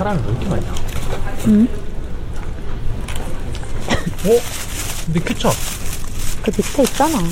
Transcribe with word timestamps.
사람이 0.00 0.22
왜 0.24 0.30
이렇게 0.30 0.48
많냐? 0.48 0.74
응? 1.48 1.68
어? 4.24 4.40
근데 5.04 5.20
케첩. 5.20 5.52
그 6.42 6.50
밑에 6.56 6.84
있잖아. 6.84 7.18
어? 7.18 7.22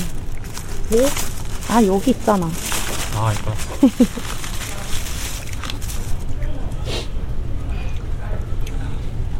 아, 1.67 1.83
여기 1.83 2.11
있잖아. 2.11 2.47
아, 3.15 3.33
이거. 3.33 3.55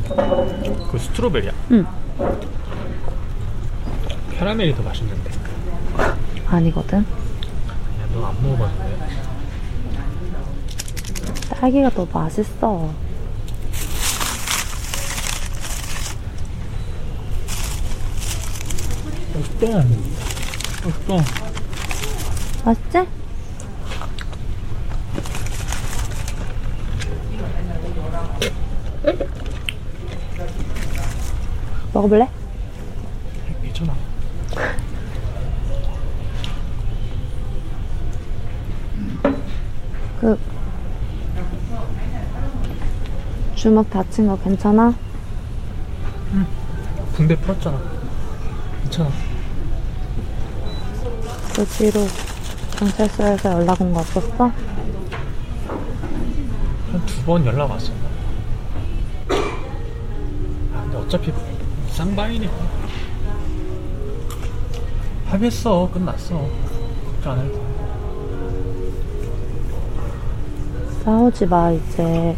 그 0.92 0.98
스트로베리야. 0.98 1.52
응. 1.70 1.86
캐러멜이 4.40 4.76
더 4.76 4.82
맛있는데. 4.82 5.30
아니거든. 6.48 7.06
아니야, 7.06 8.08
넌안 8.12 8.42
먹어봤는데. 8.42 9.08
딸기가 11.52 11.92
더 11.92 12.08
맛있어. 12.12 13.09
맛있다. 19.60 19.84
맛있다. 20.86 21.16
맛있지? 22.64 23.08
먹어볼래? 31.94 32.30
괜찮아. 33.64 33.94
그 40.22 40.40
주먹 43.56 43.90
다친 43.90 44.28
거 44.28 44.38
괜찮아? 44.38 44.94
붕대 47.14 47.36
풀었잖아. 47.38 47.78
괜찮아. 48.84 49.29
그 51.60 51.66
뒤로 51.66 52.08
경찰서에서 52.78 53.52
연락 53.52 53.82
온 53.82 53.92
거 53.94 54.00
없었어? 54.00 54.46
한 54.48 54.54
두 57.06 57.26
번 57.26 57.46
연락 57.46 57.70
왔어. 57.70 57.92
아, 60.74 60.82
근데 60.84 60.98
어차피 60.98 61.34
쌍방이니까. 61.90 62.54
합의했어. 65.28 65.90
끝났어. 65.94 66.48
걱정 67.06 67.34
안 67.34 67.40
해도 67.40 67.54
돼. 67.56 67.62
싸우지 71.04 71.46
마 71.46 71.72
이제 71.72 72.38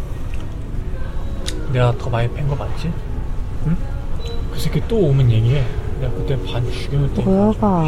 내가 1.72 1.96
더 2.00 2.10
많이 2.10 2.28
팬 2.34 2.48
거 2.48 2.56
맞지? 2.56 2.92
응? 3.68 3.78
그 4.52 4.60
새끼 4.60 4.82
또 4.88 4.98
오면 4.98 5.30
얘기해. 5.30 5.64
내가 6.02 6.12
그때 6.16 6.36
반 6.52 6.66
죽여놓을 6.72 7.14
테니까. 7.14 7.30
모여가 7.30 7.84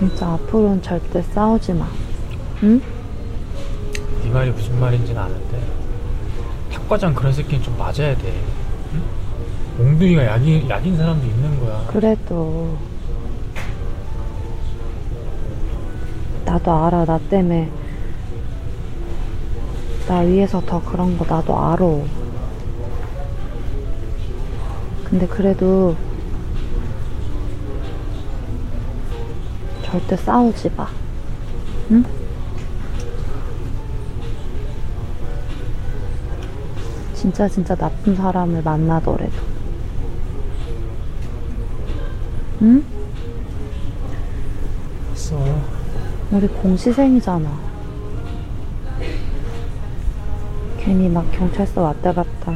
진짜 0.00 0.28
앞으로는 0.32 0.80
절대 0.80 1.20
싸우지 1.20 1.74
마 1.74 1.86
응? 2.62 2.80
네 4.22 4.30
말이 4.30 4.50
무슨 4.50 4.80
말인지는 4.80 5.20
아는데 5.20 5.62
탁과장 6.72 7.12
그런 7.14 7.34
새끼는 7.34 7.62
좀 7.62 7.76
맞아야 7.76 8.16
돼. 8.16 8.32
응? 8.94 9.02
몽둥이가 9.76 10.24
약인, 10.24 10.68
약인 10.70 10.96
사람도 10.96 11.26
있는 11.26 11.60
거야. 11.60 11.84
그래도 11.88 12.78
나도 16.46 16.72
알아 16.72 17.04
나 17.04 17.18
때문에 17.18 17.70
나 20.08 20.20
위해서 20.20 20.62
더 20.62 20.82
그런 20.82 21.18
거 21.18 21.26
나도 21.26 21.58
알아 21.58 21.78
근데 25.04 25.26
그래도 25.26 25.94
절대 29.90 30.16
싸우지 30.16 30.70
마 30.76 30.86
응? 31.90 32.04
진짜 37.14 37.48
진짜 37.48 37.74
나쁜 37.74 38.14
사람을 38.14 38.62
만나더라도 38.62 39.32
응? 42.62 42.84
알았어. 45.30 45.36
우리 46.32 46.46
공시생이잖아. 46.48 47.70
괜히 50.78 51.08
막 51.08 51.30
경찰서 51.32 51.82
왔다 51.82 52.12
갔다 52.12 52.54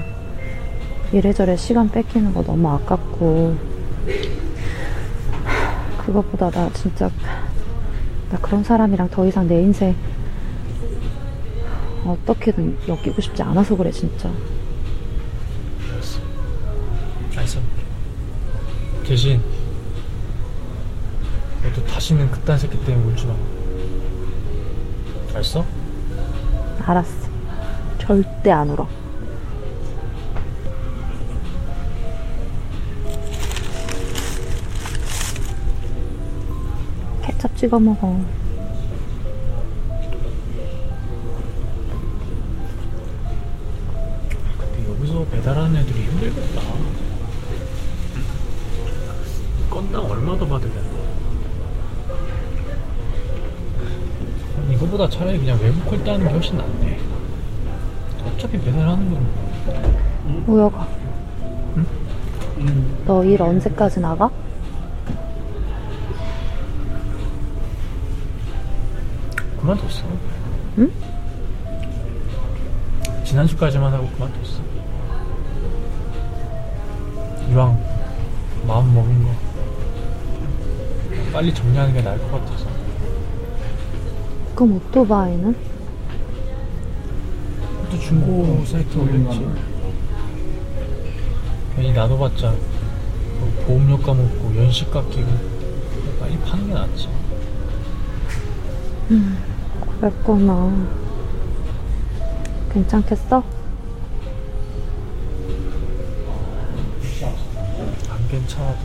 이래저래 1.13 1.57
시간 1.57 1.91
뺏기는 1.91 2.33
거 2.33 2.43
너무 2.43 2.69
아깝고 2.71 3.55
그것보다 6.07 6.51
나 6.51 6.71
진짜 6.73 7.11
나 8.31 8.39
그런 8.39 8.63
사람이랑 8.63 9.09
더 9.11 9.27
이상 9.27 9.47
내 9.49 9.61
인생 9.63 9.95
어떻게든 12.05 12.79
엮이고 12.87 13.21
싶지 13.21 13.43
않아서 13.43 13.77
그래 13.77 13.91
진짜 13.91 14.31
알았어. 15.91 16.21
알았어. 17.37 17.61
대신 19.05 19.41
너도 21.63 21.85
다시는 21.87 22.31
그딴 22.31 22.59
새끼 22.59 22.79
때문에 22.85 23.13
울지 23.13 23.27
마. 23.27 23.35
알았어? 25.35 25.65
알았어 26.85 27.29
절대 27.99 28.51
안 28.51 28.69
울어 28.71 28.87
찍어 37.65 37.81
먹어 37.81 38.21
근데 44.59 44.91
여기서 44.91 45.25
배달하는 45.31 45.77
애들이 45.77 46.03
힘들겠다. 46.05 46.61
건당 49.71 50.05
얼마 50.11 50.37
더 50.37 50.47
받으려? 50.47 50.73
이거보다 54.71 55.09
차라리 55.09 55.39
그냥 55.39 55.59
외부 55.63 55.81
콜 55.89 56.05
따는 56.05 56.27
게 56.27 56.33
훨씬 56.35 56.59
낫네. 56.59 56.99
어차피 58.27 58.61
배달하는 58.61 59.11
건 59.11 60.45
우여가 60.47 60.87
너일 63.07 63.41
언제까지 63.41 64.01
나가? 64.01 64.31
그만뒀어. 69.65 70.05
응? 70.79 70.93
지난주까지만 73.25 73.95
하고 73.95 74.07
그만뒀어. 74.11 74.63
이왕 77.51 77.83
마음 78.67 78.95
먹은 78.95 79.25
거 79.25 79.31
빨리 81.33 81.55
정리하는 81.55 81.95
게 81.95 82.03
나을 82.03 82.19
것 82.31 82.45
같아서. 82.45 82.67
그럼 84.55 84.77
오토바이는? 84.77 85.57
또 87.91 87.99
중고 87.99 88.65
사이트 88.67 88.99
올렸지. 88.99 89.49
괜히 91.75 91.93
나눠봤자 91.95 92.51
뭐 92.51 93.65
보험료 93.67 93.99
까먹고 93.99 94.57
연식 94.57 94.91
깎이고 94.91 95.27
빨리 96.21 96.39
파는 96.41 96.67
게 96.67 96.75
낫지. 96.75 97.09
그 99.09 99.54
랬구나 100.05 100.71
괜찮겠어? 102.75 103.43
안 108.11 108.29
괜찮아도 108.29 108.79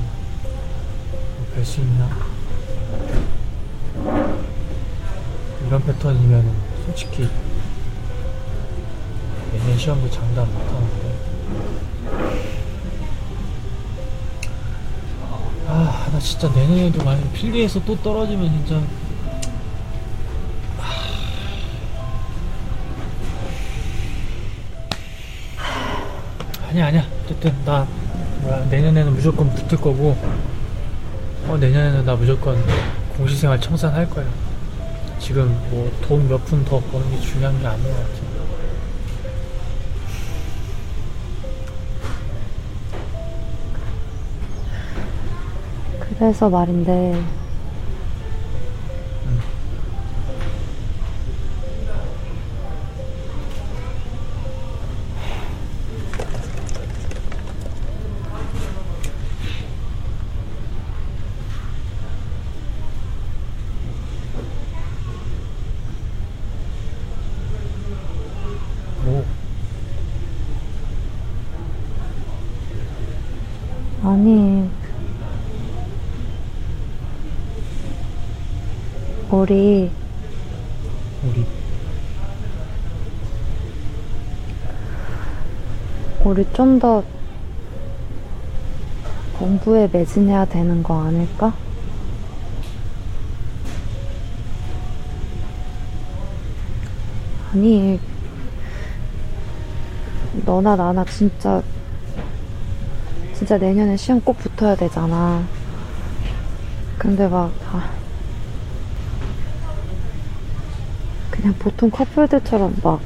뵐수 1.57 1.79
있나? 1.79 2.09
이런 5.67 5.83
패턴이면 5.83 6.53
솔직히 6.85 7.27
내년 9.51 9.77
시험도 9.77 10.09
장담 10.09 10.47
못하는데 10.53 11.19
아 15.67 16.09
나 16.13 16.19
진짜 16.19 16.49
내년에도 16.55 17.03
만약 17.03 17.31
필기에서 17.33 17.83
또 17.83 17.95
떨어지면 18.01 18.49
진짜 18.49 18.81
아니야 26.79 26.87
아니야 26.87 27.05
어쨌든 27.25 27.53
나 27.65 27.85
뭐야 28.41 28.65
내년에는 28.69 29.13
무조건 29.13 29.49
붙을 29.53 29.81
거고 29.81 30.17
어 31.47 31.57
내년에는 31.59 32.05
나 32.05 32.15
무조건 32.15 32.57
공시생활 33.17 33.59
청산할 33.59 34.09
거야 34.09 34.25
지금 35.19 35.47
뭐 35.69 35.91
돈 36.07 36.27
몇 36.29 36.43
푼 36.45 36.63
더 36.63 36.79
버는 36.79 37.11
게 37.11 37.19
중요한 37.19 37.59
게 37.59 37.67
아닌 37.67 37.83
것 37.83 37.89
같아. 37.89 38.29
그래서 46.17 46.49
말인데, 46.49 47.21
우리, 79.31 79.91
우리 81.23 81.45
우리 86.23 86.45
좀 86.53 86.79
더 86.79 87.03
공부에 89.37 89.87
매진해야 89.91 90.45
되는 90.45 90.83
거 90.83 91.01
아닐까? 91.05 91.53
아니, 97.53 97.99
너나 100.45 100.75
나나 100.75 101.05
진짜, 101.05 101.61
진짜 103.33 103.57
내년에 103.57 103.95
시험 103.97 104.19
꼭 104.21 104.37
붙어야 104.37 104.75
되잖아. 104.75 105.43
근데 106.97 107.27
막, 107.27 107.51
아, 107.71 107.89
그냥 111.39 111.55
보통 111.57 111.89
커플들처럼 111.89 112.75
막 112.83 112.99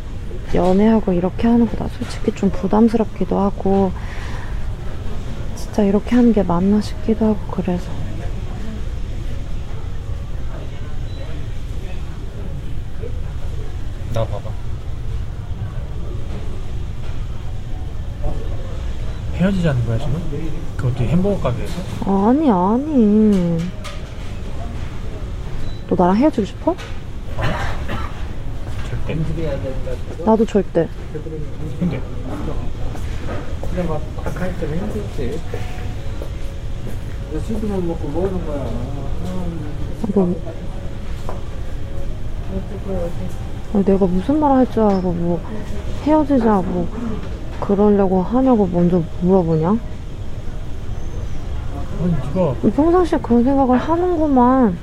연애하고 0.55 1.13
이렇게 1.13 1.47
하는 1.47 1.67
거나 1.67 1.87
솔직히 1.89 2.31
좀 2.33 2.49
부담스럽기도 2.49 3.39
하고, 3.39 3.91
진짜 5.55 5.83
이렇게 5.83 6.15
하는 6.15 6.33
게 6.33 6.41
맞나 6.41 6.81
싶기도 6.81 7.27
하고, 7.27 7.37
그래서. 7.51 7.91
나 14.13 14.25
봐봐. 14.25 14.49
헤어지자는 19.35 19.85
거야 19.85 19.97
지금? 19.99 20.73
그것도 20.77 21.03
햄버거 21.03 21.39
가게에서? 21.39 21.73
아니, 22.05 22.49
아니. 22.49 23.57
너 25.87 25.95
나랑 25.95 26.15
헤어지고 26.17 26.45
싶어? 26.45 26.75
나도 30.25 30.45
절대. 30.45 30.87
근데 31.79 32.01
그냥 33.69 33.87
막딱 33.87 34.41
하니까 34.41 34.67
힘들지. 34.67 35.39
너 37.31 37.39
술도 37.39 37.67
못 37.67 37.83
먹고 37.83 38.07
뭐 38.09 38.27
하는 38.27 38.45
거야. 38.45 38.65
뭐, 40.13 40.35
아, 43.73 43.83
내가 43.83 44.05
무슨 44.05 44.39
말할줄 44.39 44.83
알고, 44.83 45.13
뭐, 45.13 45.41
헤어지자, 46.03 46.61
뭐, 46.61 46.87
그러려고 47.59 48.21
하냐고 48.21 48.67
먼저 48.67 49.01
물어보냐? 49.21 49.69
아니 52.03 52.11
네가 52.11 52.55
평상시에 52.75 53.17
그런 53.19 53.43
생각을 53.43 53.77
하는구만. 53.77 54.77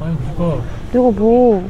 아니 0.00 0.16
네가 0.28 0.60
내가 0.92 1.10
뭐, 1.10 1.68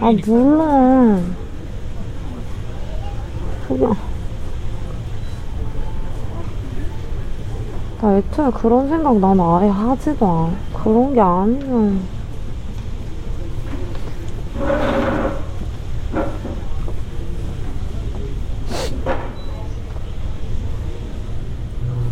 아, 0.00 0.12
물론. 0.26 1.36
그냥. 3.66 3.96
나 8.00 8.16
애초에 8.16 8.50
그런 8.52 8.88
생각 8.88 9.18
난 9.18 9.40
아예 9.40 9.68
하지도 9.68 10.26
않아. 10.26 10.52
그런 10.72 11.12
게 11.14 11.20
아니면. 11.20 12.00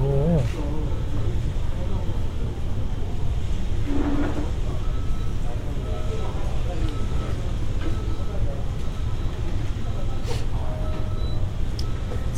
울어. 0.00 0.42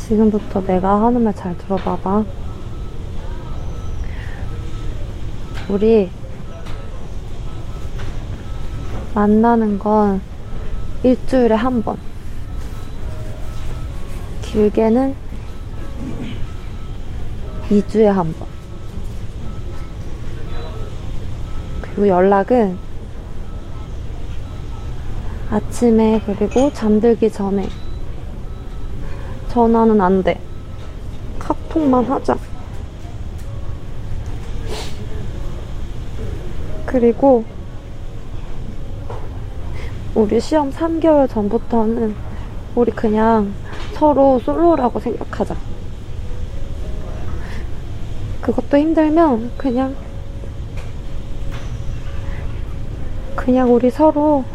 지금부터 0.09 0.65
내가 0.65 1.05
하는 1.05 1.23
말 1.23 1.31
잘 1.35 1.55
들어봐봐. 1.55 2.25
우리 5.69 6.09
만나는 9.13 9.77
건 9.77 10.19
일주일에 11.03 11.53
한 11.53 11.83
번. 11.83 11.97
길게는 14.41 15.13
2주에 17.69 18.05
한 18.05 18.33
번. 18.33 18.47
그리고 21.81 22.07
연락은 22.07 22.79
아침에 25.51 26.19
그리고 26.25 26.73
잠들기 26.73 27.31
전에 27.31 27.69
전화는 29.59 29.99
안 29.99 30.23
돼. 30.23 30.39
카톡만 31.37 32.05
하자. 32.05 32.37
그리고 36.85 37.43
우리 40.15 40.39
시험 40.39 40.71
3개월 40.71 41.29
전부터는 41.29 42.15
우리 42.73 42.89
그냥 42.93 43.53
서로 43.95 44.39
솔로라고 44.39 45.01
생각하자. 45.01 45.57
그것도 48.39 48.77
힘들면 48.77 49.51
그냥 49.57 49.93
그냥 53.35 53.73
우리 53.73 53.89
서로 53.89 54.45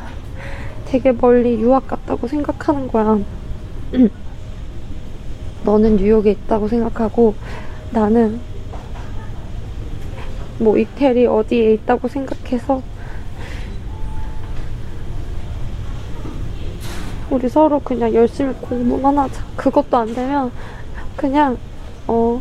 되게 0.87 1.13
멀리 1.13 1.61
유학 1.61 1.89
갔다고 1.89 2.27
생각하는 2.27 2.89
거야. 2.89 3.19
너는 5.65 5.97
뉴욕에 5.97 6.31
있다고 6.31 6.69
생각하고 6.69 7.35
나는 7.91 8.41
뭐 10.59 10.79
이태리 10.79 11.27
어디에 11.27 11.75
있다고 11.75 12.09
생각해서 12.09 12.83
우리 17.31 17.49
서로 17.49 17.81
그냥 17.81 18.15
열심히 18.15 18.55
공부만 18.61 19.19
하자. 19.19 19.43
그것도 19.57 19.97
안 19.97 20.15
되면 20.15 20.53
그냥 21.17 21.57
어 22.07 22.41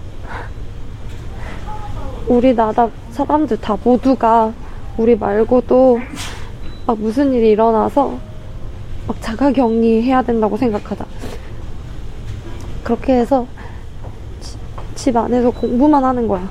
우리 2.28 2.54
나라 2.54 2.90
사람들 3.12 3.60
다 3.60 3.78
모두가 3.84 4.54
우리 4.98 5.16
말고도 5.16 6.00
막 6.86 7.00
무슨 7.00 7.34
일이 7.34 7.52
일어나서 7.52 8.20
막 9.08 9.22
자가격리 9.22 10.04
해야 10.04 10.22
된다고 10.22 10.58
생각하자. 10.58 11.06
그렇게 12.84 13.14
해서 13.14 13.48
지- 14.42 14.58
집 14.96 15.18
안에서 15.18 15.52
공부만 15.52 16.04
하는 16.04 16.28
거야. 16.28 16.50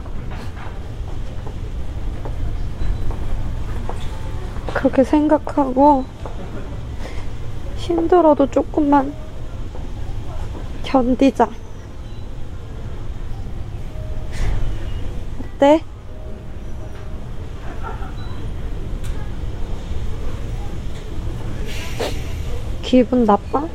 그렇게 4.74 5.04
생각하고 5.04 6.04
힘들어도 7.76 8.50
조금만 8.50 9.12
견디자. 10.82 11.48
어때? 15.54 15.84
기분 22.82 23.24
나빠? 23.24 23.66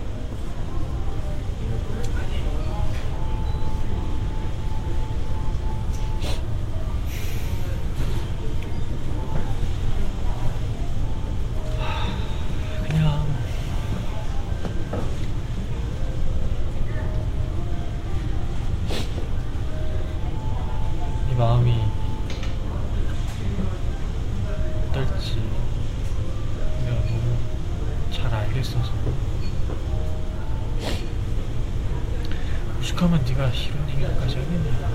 네가 33.48 33.54
이런 33.54 33.90
얘기까지 33.90 34.36
하겠냐 34.36 34.88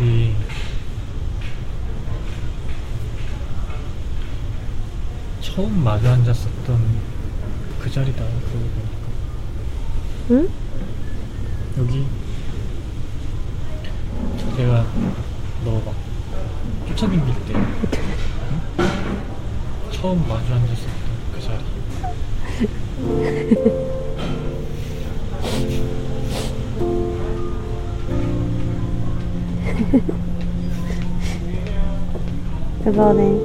우리 0.00 0.34
처음 5.40 5.84
마주 5.84 6.08
앉았었던 6.08 7.00
그 7.80 7.90
자리다 7.90 8.24
그러고 8.24 8.68
보니까 8.68 9.08
응? 10.30 10.48
여기 11.78 12.06
내가 14.56 14.84
너 15.64 15.80
막 15.84 15.94
쫓아다닐 16.88 17.24
때 17.46 17.54
응? 17.54 17.66
처음 19.90 20.18
마주 20.28 20.52
앉았었던 20.52 20.92
그 21.32 21.40
자리 21.40 21.64
그거네. 32.84 33.40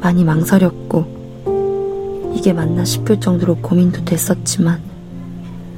많이 0.00 0.24
망설였고 0.24 2.32
이게 2.34 2.52
맞나 2.52 2.84
싶을 2.84 3.20
정도로 3.20 3.56
고민도 3.56 4.04
됐었지만 4.04 4.80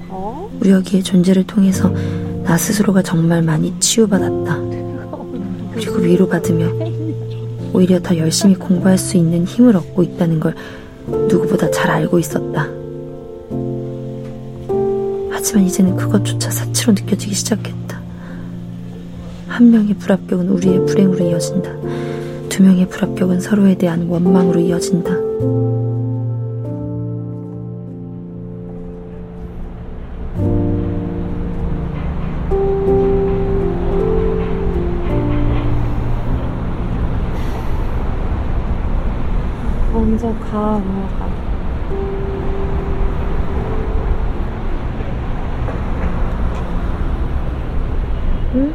어? 0.08 0.50
우혁이의 0.62 1.02
존재를 1.02 1.44
통해서 1.44 1.92
나 2.44 2.56
스스로가 2.56 3.02
정말 3.02 3.42
많이 3.42 3.78
치유받았다. 3.80 4.58
그리고 5.72 5.96
위로받으며 5.96 6.68
오히려 7.72 8.00
더 8.00 8.16
열심히 8.16 8.54
공부할 8.54 8.96
수 8.96 9.16
있는 9.16 9.44
힘을 9.44 9.76
얻고 9.76 10.02
있다는 10.02 10.38
걸 10.38 10.54
누구보다 11.06 11.70
잘 11.70 11.90
알고 11.90 12.18
있었다. 12.18 12.68
하지만 15.30 15.64
이제는 15.64 15.96
그것조차 15.96 16.50
사치로 16.50 16.92
느껴지기 16.92 17.34
시작했다. 17.34 18.00
한 19.48 19.70
명의 19.70 19.94
불합격은 19.94 20.48
우리의 20.48 20.86
불행으로 20.86 21.24
이어진다. 21.26 21.70
두 22.48 22.62
명의 22.62 22.88
불합격은 22.88 23.40
서로에 23.40 23.74
대한 23.76 24.06
원망으로 24.08 24.60
이어진다. 24.60 25.10
먼저 40.24 40.40
가, 40.40 40.78
뭐가. 40.78 41.26
응? 48.54 48.74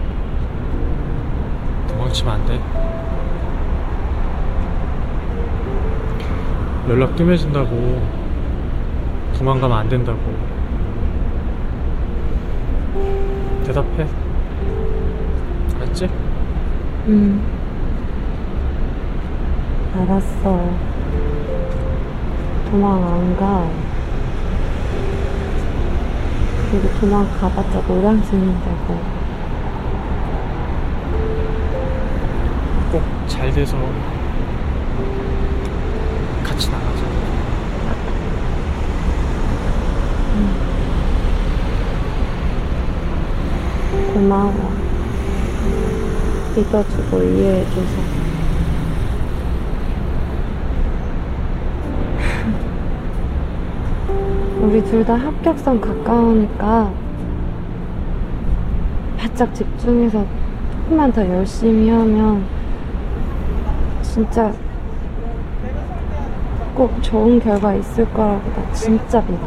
도망치면 1.87 2.33
안 2.35 2.45
돼. 2.45 2.61
연락 6.87 7.15
뜸해진다고 7.15 7.99
도망가면 9.39 9.77
안 9.77 9.89
된다고. 9.89 10.19
대답해. 13.65 14.07
알았지? 15.79 16.09
응. 17.07 17.41
알았어. 19.95 20.88
도망 22.71 23.03
안 23.03 23.35
가. 23.37 23.67
그리고 26.71 26.87
도망 26.99 27.27
가봤자 27.39 27.81
노량 27.87 28.21
쓰는데고. 28.23 28.99
꼭 32.91 33.01
잘 33.27 33.51
돼서 33.53 33.77
같이 36.43 36.69
나가자. 36.69 37.03
고마워. 44.13 44.73
믿어주고 46.55 47.23
이해해줘서. 47.23 48.18
우리 54.59 54.83
둘 54.83 55.03
다 55.05 55.15
합격선 55.15 55.79
가까우니까 55.79 56.91
바짝 59.17 59.53
집중해서 59.55 60.25
조금만 60.71 61.11
더 61.11 61.27
열심히 61.27 61.89
하면 61.89 62.43
진짜 64.01 64.51
꼭 66.75 67.01
좋은 67.01 67.39
결과 67.39 67.73
있을 67.75 68.05
거라고 68.13 68.41
나 68.55 68.71
진짜 68.73 69.21
믿어. 69.21 69.39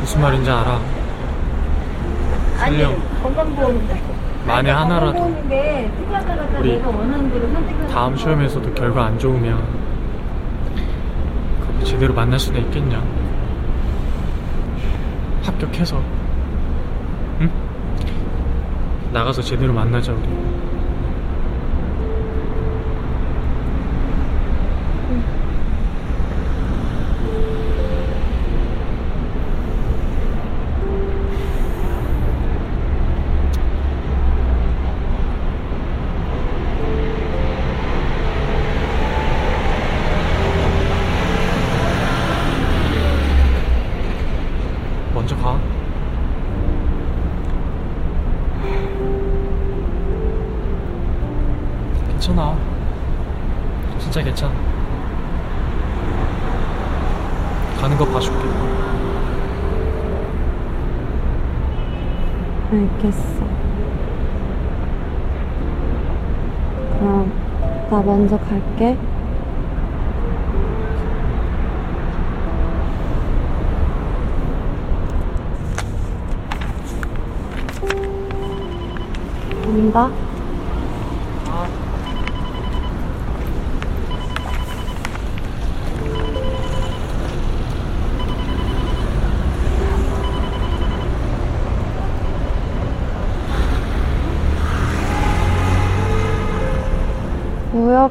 무슨 0.00 0.20
말인지 0.20 0.50
알아. 0.50 0.78
설령 2.58 2.96
만에 4.46 4.70
하나라도 4.70 5.34
우리 6.58 6.82
다음 7.92 8.16
시험에서도 8.16 8.74
결과 8.74 9.06
안 9.06 9.18
좋으면 9.18 9.58
제대로 11.84 12.12
만날 12.14 12.38
수도 12.38 12.58
있겠냐? 12.58 13.02
합격해서 15.50 16.00
응? 17.40 17.50
나가서 19.12 19.42
제대로 19.42 19.72
만나자 19.72 20.12
우리. 20.12 20.28
먼저 45.12 45.36
가. 45.36 45.60
괜찮아. 52.08 52.56
진짜 53.98 54.22
괜찮아. 54.22 54.54
가는 57.80 57.96
거 57.98 58.04
봐줄게. 58.06 58.38
알겠어. 63.00 63.40
그럼 66.98 67.32
나 67.90 68.02
먼저 68.02 68.38
갈게. 68.38 68.96
간다. 79.64 80.29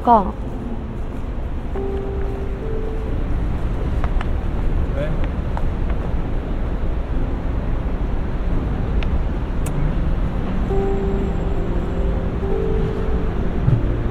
우혁아, 0.00 0.32
왜? 4.96 5.10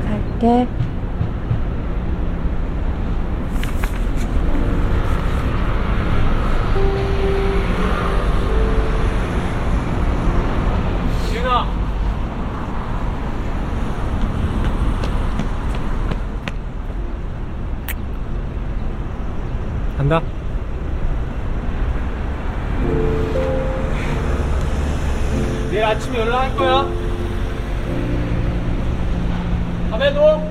갈게. 0.05 0.78
내일 25.69 25.83
아침에 25.83 26.19
연락할 26.19 26.55
거야. 26.55 26.87
밤에도. 29.91 30.49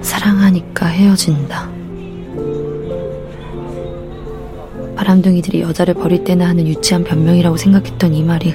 사랑하니까 0.00 0.86
헤어진다. 0.86 1.68
바람둥이들이 4.96 5.62
여자를 5.62 5.94
버릴 5.94 6.24
때나 6.24 6.48
하는 6.48 6.66
유치한 6.66 7.04
변명이라고 7.04 7.56
생각했던 7.56 8.14
이 8.14 8.22
말이 8.22 8.54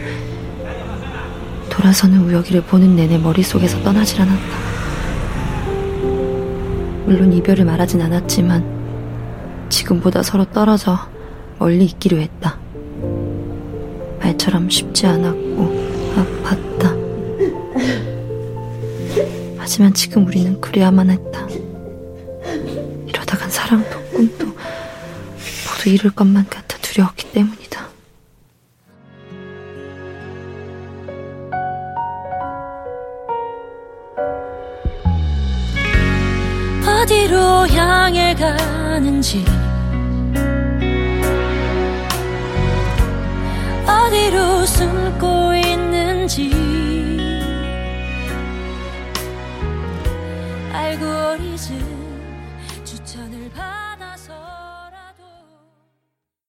돌아서는 1.69 2.19
우혁이를 2.19 2.61
보는 2.61 2.95
내내 2.95 3.17
머릿속에서 3.17 3.81
떠나질 3.83 4.21
않았다. 4.21 4.65
물론 7.05 7.33
이별을 7.33 7.65
말하진 7.65 8.01
않았지만 8.01 8.63
지금보다 9.69 10.23
서로 10.23 10.45
떨어져 10.45 10.97
멀리 11.59 11.85
있기로 11.85 12.17
했다. 12.17 12.57
말처럼 14.19 14.69
쉽지 14.69 15.05
않았고 15.07 16.15
아팠다. 16.15 16.64
하지만 19.75 19.93
지금 19.93 20.25
우리는 20.25 20.61
그래야만 20.61 21.09
했다. 21.09 21.45
이러다간 23.07 23.49
사랑도 23.49 24.01
꿈도 24.05 24.45
모두 24.45 25.89
잃을 25.89 26.11
것만 26.11 26.47
같아 26.47 26.77
두려웠기 26.77 27.29
때문이다. 27.33 27.85
어디로 36.87 37.67
향해 37.67 38.33
가는지 38.33 39.43
어디로 43.85 44.65
숨고 44.65 45.53
알고리즘 50.85 51.94